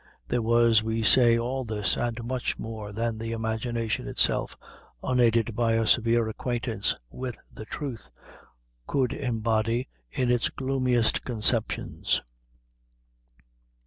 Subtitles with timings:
[0.29, 4.57] There was, we say, all this, and much more than the imagination itself,
[5.03, 8.09] unaided by a severe acquaintance with the truth,
[8.87, 12.23] could embody in its gloomiest conceptions.